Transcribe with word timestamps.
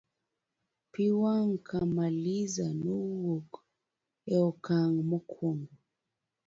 pi 0.91 1.05
wang' 1.21 1.55
Kamaliza 1.67 2.67
nowuok 2.83 3.49
e 4.33 4.35
okang' 4.49 4.99
mokuongo 5.09 5.73